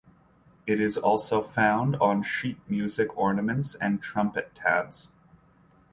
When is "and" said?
3.75-4.01